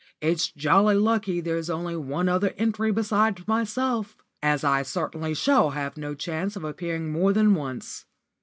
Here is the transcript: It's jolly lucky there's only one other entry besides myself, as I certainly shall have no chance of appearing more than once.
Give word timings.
It's 0.19 0.51
jolly 0.51 0.95
lucky 0.95 1.41
there's 1.41 1.69
only 1.69 1.95
one 1.95 2.27
other 2.27 2.55
entry 2.57 2.91
besides 2.91 3.47
myself, 3.47 4.17
as 4.41 4.63
I 4.63 4.81
certainly 4.81 5.35
shall 5.35 5.73
have 5.77 5.95
no 5.95 6.15
chance 6.15 6.55
of 6.55 6.63
appearing 6.63 7.11
more 7.11 7.33
than 7.33 7.53
once. 7.53 8.07